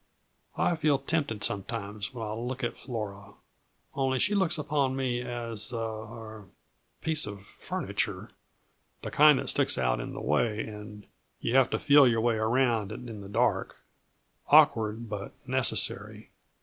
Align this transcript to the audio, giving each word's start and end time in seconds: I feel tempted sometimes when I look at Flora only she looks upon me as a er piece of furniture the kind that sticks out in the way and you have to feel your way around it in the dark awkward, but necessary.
I 0.57 0.75
feel 0.77 0.97
tempted 0.97 1.43
sometimes 1.43 2.11
when 2.11 2.25
I 2.25 2.33
look 2.33 2.63
at 2.63 2.75
Flora 2.75 3.33
only 3.93 4.17
she 4.17 4.33
looks 4.33 4.57
upon 4.57 4.95
me 4.95 5.21
as 5.21 5.71
a 5.71 5.77
er 5.77 6.45
piece 7.01 7.27
of 7.27 7.43
furniture 7.45 8.31
the 9.03 9.11
kind 9.11 9.37
that 9.37 9.51
sticks 9.51 9.77
out 9.77 9.99
in 9.99 10.13
the 10.13 10.19
way 10.19 10.61
and 10.61 11.05
you 11.39 11.55
have 11.55 11.69
to 11.69 11.77
feel 11.77 12.07
your 12.07 12.21
way 12.21 12.37
around 12.37 12.91
it 12.91 13.07
in 13.07 13.21
the 13.21 13.29
dark 13.29 13.75
awkward, 14.47 15.07
but 15.07 15.33
necessary. 15.47 16.31